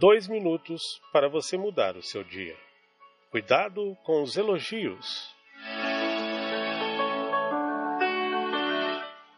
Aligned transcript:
Dois 0.00 0.26
minutos 0.26 0.98
para 1.12 1.28
você 1.28 1.58
mudar 1.58 1.94
o 1.94 2.02
seu 2.02 2.24
dia. 2.24 2.56
Cuidado 3.30 3.94
com 4.02 4.22
os 4.22 4.34
elogios. 4.34 5.30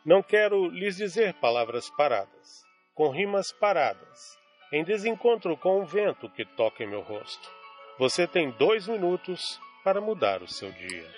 Não 0.07 0.23
quero 0.23 0.69
lhes 0.69 0.97
dizer 0.97 1.35
palavras 1.35 1.91
paradas, 1.91 2.63
com 2.95 3.11
rimas 3.11 3.51
paradas, 3.51 4.39
em 4.73 4.85
desencontro 4.85 5.57
com 5.57 5.81
o 5.81 5.85
vento 5.85 6.31
que 6.31 6.45
toca 6.45 6.85
em 6.85 6.87
meu 6.87 7.01
rosto. 7.01 7.51
Você 7.99 8.25
tem 8.29 8.53
dois 8.53 8.87
minutos 8.87 9.61
para 9.83 10.01
mudar 10.01 10.45
o 10.45 10.49
seu 10.49 10.71
dia. 10.71 11.11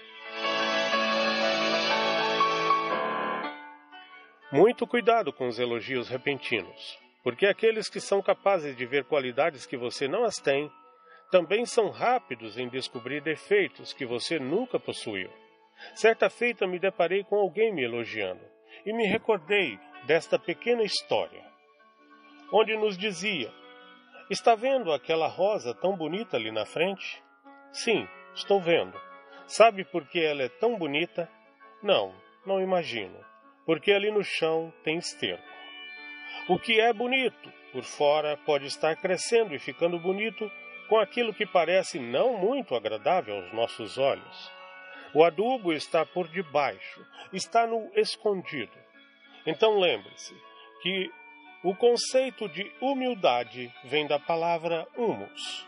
Muito 4.50 4.86
cuidado 4.86 5.34
com 5.34 5.48
os 5.48 5.58
elogios 5.58 6.08
repentinos, 6.08 7.03
porque 7.24 7.46
aqueles 7.46 7.88
que 7.88 8.00
são 8.00 8.20
capazes 8.20 8.76
de 8.76 8.84
ver 8.84 9.04
qualidades 9.04 9.64
que 9.64 9.78
você 9.78 10.06
não 10.06 10.24
as 10.24 10.36
tem, 10.36 10.70
também 11.30 11.64
são 11.64 11.88
rápidos 11.88 12.58
em 12.58 12.68
descobrir 12.68 13.22
defeitos 13.22 13.94
que 13.94 14.04
você 14.04 14.38
nunca 14.38 14.78
possuiu. 14.78 15.30
Certa 15.94 16.28
feita 16.28 16.66
me 16.66 16.78
deparei 16.78 17.24
com 17.24 17.36
alguém 17.36 17.72
me 17.72 17.82
elogiando 17.82 18.42
e 18.84 18.92
me 18.92 19.06
recordei 19.06 19.78
desta 20.06 20.38
pequena 20.38 20.82
história, 20.82 21.42
onde 22.52 22.76
nos 22.76 22.96
dizia: 22.96 23.50
Está 24.28 24.54
vendo 24.54 24.92
aquela 24.92 25.26
rosa 25.26 25.74
tão 25.74 25.96
bonita 25.96 26.36
ali 26.36 26.52
na 26.52 26.66
frente? 26.66 27.22
Sim, 27.72 28.06
estou 28.34 28.60
vendo. 28.60 29.00
Sabe 29.46 29.84
por 29.84 30.06
que 30.06 30.20
ela 30.20 30.42
é 30.42 30.48
tão 30.48 30.76
bonita? 30.76 31.28
Não, 31.82 32.14
não 32.46 32.60
imagino. 32.60 33.18
Porque 33.64 33.92
ali 33.92 34.10
no 34.10 34.22
chão 34.22 34.72
tem 34.84 34.98
esterco. 34.98 35.53
O 36.48 36.58
que 36.58 36.80
é 36.80 36.92
bonito 36.92 37.52
por 37.72 37.82
fora 37.82 38.36
pode 38.36 38.66
estar 38.66 38.94
crescendo 38.96 39.54
e 39.54 39.58
ficando 39.58 39.98
bonito 39.98 40.50
com 40.88 40.98
aquilo 40.98 41.32
que 41.32 41.46
parece 41.46 41.98
não 41.98 42.36
muito 42.36 42.74
agradável 42.74 43.36
aos 43.36 43.52
nossos 43.52 43.98
olhos. 43.98 44.52
O 45.14 45.24
adubo 45.24 45.72
está 45.72 46.04
por 46.04 46.28
debaixo, 46.28 47.06
está 47.32 47.66
no 47.66 47.90
escondido. 47.94 48.72
Então 49.46 49.78
lembre-se 49.78 50.34
que 50.82 51.10
o 51.62 51.74
conceito 51.74 52.48
de 52.48 52.70
humildade 52.80 53.72
vem 53.84 54.06
da 54.06 54.18
palavra 54.18 54.86
humus. 54.96 55.66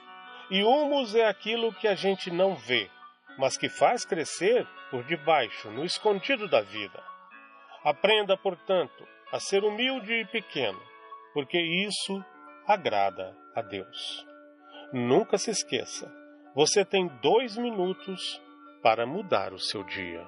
E 0.51 0.63
humus 0.63 1.15
é 1.15 1.27
aquilo 1.27 1.73
que 1.73 1.89
a 1.89 1.95
gente 1.95 2.31
não 2.31 2.55
vê, 2.55 2.91
mas 3.39 3.57
que 3.57 3.69
faz 3.69 4.05
crescer 4.05 4.67
por 4.91 5.05
debaixo, 5.05 5.71
no 5.71 5.85
escondido 5.85 6.47
da 6.49 6.61
vida. 6.61 7.03
Aprenda, 7.87 8.37
portanto, 8.37 9.07
a 9.31 9.39
ser 9.39 9.63
humilde 9.63 10.13
e 10.13 10.25
pequeno, 10.25 10.83
porque 11.33 11.57
isso 11.57 12.21
agrada 12.67 13.33
a 13.55 13.63
Deus. 13.63 14.27
Nunca 14.93 15.39
se 15.39 15.53
esqueça, 15.53 16.13
você 16.53 16.85
tem 16.85 17.07
dois 17.23 17.57
minutos 17.57 18.43
para 18.83 19.07
mudar 19.07 19.53
o 19.53 19.61
seu 19.61 19.85
dia. 19.85 20.27